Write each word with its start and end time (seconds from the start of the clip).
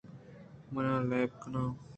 من 0.73 0.85
لیب 1.09 1.31
کن 1.41 1.53
آں 1.61 1.69